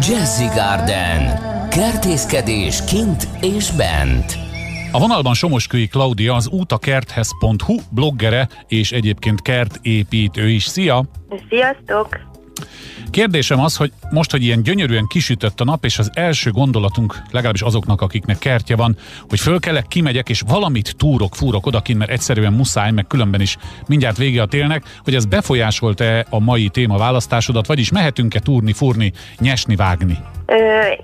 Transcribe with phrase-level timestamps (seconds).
[0.00, 1.38] Jazzy Garden.
[1.70, 4.36] Kertészkedés kint és bent.
[4.92, 10.64] A vonalban Somoskői Klaudia az útakerthez.hu bloggere és egyébként kertépítő is.
[10.64, 11.04] Szia!
[11.48, 12.35] Sziasztok!
[13.10, 17.62] Kérdésem az, hogy most, hogy ilyen gyönyörűen kisütött a nap, és az első gondolatunk, legalábbis
[17.62, 18.96] azoknak, akiknek kertje van,
[19.28, 23.56] hogy föl kellek, kimegyek, és valamit túrok, fúrok odakint, mert egyszerűen muszáj, meg különben is
[23.86, 29.12] mindjárt vége a télnek, hogy ez befolyásolt-e a mai téma választásodat, vagyis mehetünk-e túrni, fúrni,
[29.38, 30.18] nyesni, vágni?
[30.46, 30.54] Ö,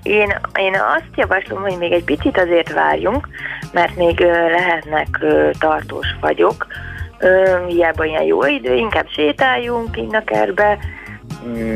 [0.02, 3.28] én, én azt javaslom, hogy még egy picit azért várjunk,
[3.73, 6.66] mert még ö, lehetnek ö, tartós fagyok,
[7.19, 10.78] ö, hiába ilyen jó idő, inkább sétáljunk innen a kertbe,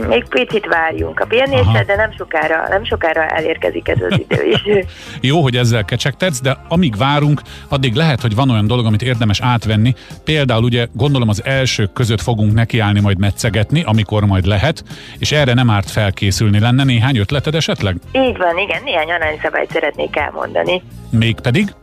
[0.09, 4.63] még picit várjunk a pihenésre, de nem sokára, nem sokára elérkezik ez az idő is.
[5.21, 9.41] Jó, hogy ezzel kecsegtetsz, de amíg várunk, addig lehet, hogy van olyan dolog, amit érdemes
[9.41, 9.95] átvenni.
[10.25, 14.85] Például ugye gondolom az elsők között fogunk nekiállni majd metszegetni, amikor majd lehet,
[15.19, 16.59] és erre nem árt felkészülni.
[16.59, 17.97] Lenne néhány ötleted esetleg?
[18.13, 20.83] Így van, igen, néhány arányszabályt szeretnék elmondani.
[21.11, 21.75] Mégpedig?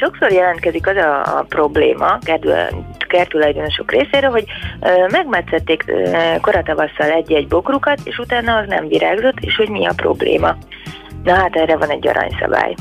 [0.00, 2.18] Sokszor jelentkezik az a, a probléma
[3.08, 4.44] kertulajdonosok részéről, hogy
[5.10, 5.84] megmetszették
[6.40, 10.56] koratavasszal egy-egy bokrukat, és utána az nem virágzott, és hogy mi a probléma.
[11.24, 12.74] Na hát erre van egy aranyszabály.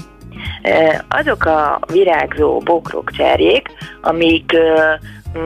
[1.10, 3.68] Azok a virágzó bokrok, cserjék,
[4.02, 4.58] amik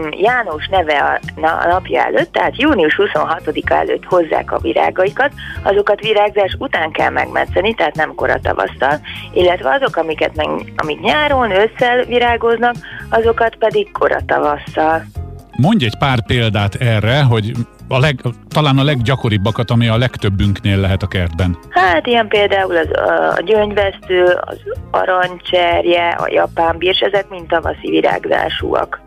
[0.10, 5.32] János neve a napja előtt, tehát június 26-a előtt hozzák a virágaikat,
[5.64, 9.00] azokat virágzás után kell megmetszeni, tehát nem kora tavasszal,
[9.34, 12.76] illetve azok, amiket meg, amik nyáron, ősszel virágoznak,
[13.10, 15.04] azokat pedig kora tavasszal.
[15.58, 17.52] Mondj egy pár példát erre, hogy
[17.88, 21.58] a leg, talán a leggyakoribbak, ami a legtöbbünknél lehet a kertben.
[21.70, 22.88] Hát ilyen például az,
[23.38, 24.58] a gyöngyvesztő, az
[24.92, 29.02] arancserje, a japán bírs, ezek mind tavaszi virágzásúak.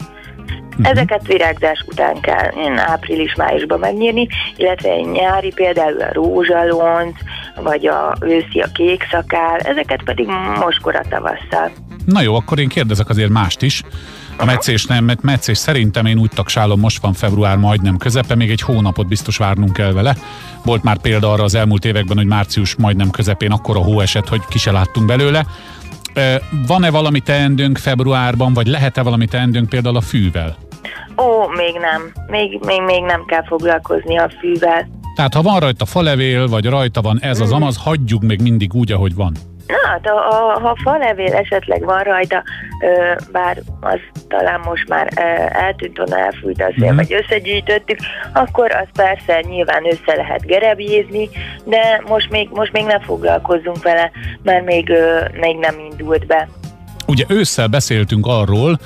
[0.77, 0.89] Uh-huh.
[0.89, 7.16] Ezeket virágzás után kell április-májusban megnyírni, illetve egy nyári például a rózsalonc,
[7.62, 11.70] vagy a őszi a kék szakál, ezeket pedig moskora tavasszal.
[12.05, 13.83] Na jó, akkor én kérdezek azért mást is.
[14.39, 18.50] A meccés nem, mert meccés szerintem én úgy taksálom, most van február majdnem közepe, még
[18.50, 20.16] egy hónapot biztos várnunk kell vele.
[20.65, 24.28] Volt már példa arra az elmúlt években, hogy március majdnem közepén akkor a hó esett,
[24.28, 25.47] hogy ki se láttunk belőle.
[26.66, 30.56] Van-e valami teendőnk februárban, vagy lehet-e valami teendőnk például a fűvel?
[31.16, 32.12] Ó, még nem.
[32.26, 34.88] Még, még, még nem kell foglalkozni a fűvel.
[35.14, 37.54] Tehát ha van rajta falevél, vagy rajta van ez az mm.
[37.54, 39.32] amaz, hagyjuk még mindig úgy, ahogy van.
[39.66, 42.42] Na, hát a, a, ha falevél esetleg van rajta,
[42.80, 43.98] ö, bár az
[44.28, 45.20] talán most már ö,
[45.58, 46.97] eltűnt, onnan elfújt a szél, mm.
[46.97, 47.98] vagy összegyűjtöttük,
[48.32, 51.28] akkor az persze nyilván össze lehet gerebjézni,
[51.64, 54.10] de most még, most még nem foglalkozzunk vele,
[54.42, 56.48] mert még, ö, még nem indult be.
[57.06, 58.78] Ugye ősszel beszéltünk arról,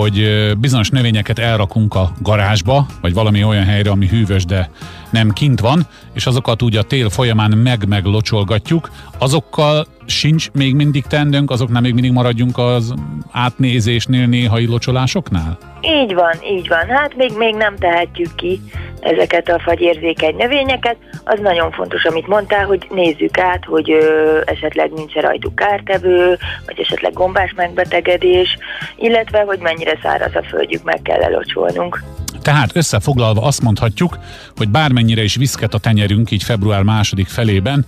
[0.00, 4.70] hogy bizonyos növényeket elrakunk a garázsba, vagy valami olyan helyre, ami hűvös, de
[5.14, 5.80] nem kint van,
[6.14, 12.12] és azokat úgy a tél folyamán meg-meglocsolgatjuk, azokkal sincs még mindig tendőnk, azoknál még mindig
[12.12, 12.94] maradjunk az
[13.32, 15.58] átnézésnél, néhai locsolásoknál?
[15.80, 16.86] Így van, így van.
[16.88, 18.60] Hát még, még nem tehetjük ki
[19.00, 20.96] ezeket a fagyérzékeny növényeket.
[21.24, 26.80] Az nagyon fontos, amit mondtál, hogy nézzük át, hogy ö, esetleg nincs rajtuk kártevő, vagy
[26.80, 28.58] esetleg gombás megbetegedés,
[28.96, 32.02] illetve hogy mennyire száraz a földjük, meg kell elocsolnunk.
[32.44, 34.18] Tehát összefoglalva azt mondhatjuk,
[34.56, 37.86] hogy bármennyire is viszket a tenyerünk így február második felében,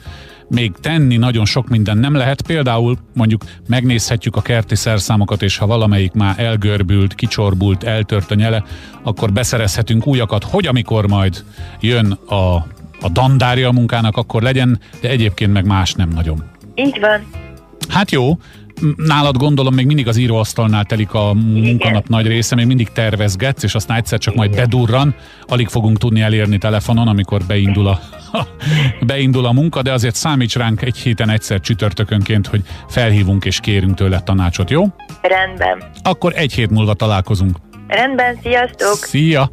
[0.49, 2.43] még tenni nagyon sok minden nem lehet.
[2.43, 8.65] Például mondjuk megnézhetjük a kerti szerszámokat, és ha valamelyik már elgörbült, kicsorbult, eltört a nyele,
[9.03, 11.45] akkor beszerezhetünk újakat, hogy amikor majd
[11.81, 12.55] jön a,
[13.01, 16.45] a dandárja a munkának, akkor legyen, de egyébként meg más nem nagyon.
[16.75, 17.27] Így van.
[17.89, 18.39] Hát jó,
[18.97, 22.05] nálad gondolom még mindig az íróasztalnál telik a munkanap Igen.
[22.07, 25.15] nagy része, még mindig tervezgetsz, és aztán egyszer csak majd bedurran,
[25.47, 28.01] alig fogunk tudni elérni telefonon, amikor beindul a,
[29.07, 33.95] beindul a munka, de azért számíts ránk egy héten egyszer csütörtökönként, hogy felhívunk és kérünk
[33.95, 34.85] tőle tanácsot, jó?
[35.23, 35.83] Rendben.
[36.03, 37.57] Akkor egy hét múlva találkozunk.
[37.87, 38.95] Rendben, sziasztok!
[38.95, 39.51] Szia!